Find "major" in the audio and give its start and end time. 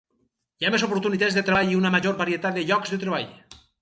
1.97-2.17